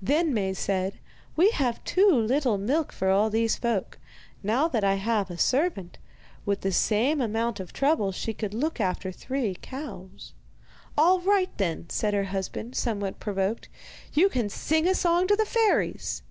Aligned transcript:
Then 0.00 0.32
Maie 0.32 0.54
said: 0.54 0.98
'We 1.36 1.50
have 1.50 1.84
too 1.84 2.10
little 2.10 2.56
milk 2.56 2.92
for 2.92 3.10
all 3.10 3.28
these 3.28 3.56
folk. 3.56 3.98
Now 4.42 4.68
that 4.68 4.84
I 4.84 4.94
have 4.94 5.28
a 5.30 5.36
servant, 5.36 5.98
with 6.46 6.62
the 6.62 6.72
same 6.72 7.20
amount 7.20 7.60
of 7.60 7.74
trouble 7.74 8.10
she 8.10 8.32
could 8.32 8.54
look 8.54 8.80
after 8.80 9.12
three 9.12 9.54
cows.' 9.60 10.32
'All 10.96 11.20
right, 11.20 11.50
then,' 11.58 11.90
said 11.90 12.14
her 12.14 12.24
husband, 12.24 12.74
somewhat 12.74 13.20
provoked, 13.20 13.68
'you 14.14 14.30
can 14.30 14.48
sing 14.48 14.88
a 14.88 14.94
song 14.94 15.26
to 15.26 15.36
the 15.36 15.44
fairies. 15.44 16.22